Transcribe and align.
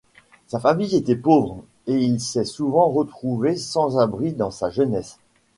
Sa 0.47 0.59
famille 0.59 0.95
était 0.95 1.15
pauvre 1.15 1.63
et 1.85 1.93
il 2.03 2.19
s'est 2.19 2.43
souvent 2.43 2.89
retrouvé 2.89 3.55
sans 3.55 3.99
abris 3.99 4.33
dans 4.33 4.49
sa 4.49 4.71
jeunesse. 4.71 5.19